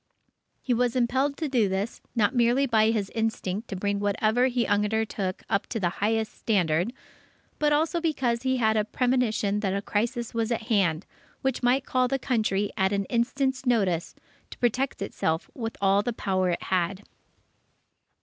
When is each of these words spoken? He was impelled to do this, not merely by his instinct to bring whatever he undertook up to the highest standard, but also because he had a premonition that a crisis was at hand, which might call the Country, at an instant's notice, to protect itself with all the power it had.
He 0.63 0.73
was 0.73 0.95
impelled 0.95 1.37
to 1.37 1.47
do 1.47 1.69
this, 1.69 2.01
not 2.15 2.33
merely 2.33 2.65
by 2.65 2.89
his 2.89 3.11
instinct 3.13 3.67
to 3.67 3.75
bring 3.75 3.99
whatever 3.99 4.47
he 4.47 4.65
undertook 4.65 5.43
up 5.47 5.67
to 5.67 5.79
the 5.79 5.89
highest 6.01 6.35
standard, 6.35 6.91
but 7.59 7.71
also 7.71 8.01
because 8.01 8.41
he 8.41 8.57
had 8.57 8.75
a 8.75 8.83
premonition 8.83 9.59
that 9.59 9.75
a 9.75 9.81
crisis 9.83 10.33
was 10.33 10.51
at 10.51 10.63
hand, 10.69 11.05
which 11.43 11.61
might 11.61 11.85
call 11.85 12.07
the 12.07 12.17
Country, 12.17 12.71
at 12.75 12.91
an 12.91 13.05
instant's 13.11 13.67
notice, 13.67 14.15
to 14.49 14.57
protect 14.57 15.03
itself 15.03 15.51
with 15.53 15.77
all 15.79 16.01
the 16.01 16.13
power 16.13 16.49
it 16.49 16.63
had. 16.63 17.03